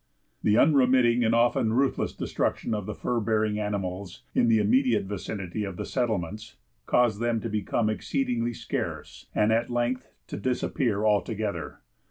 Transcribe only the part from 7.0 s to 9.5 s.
them to become exceedingly scarce,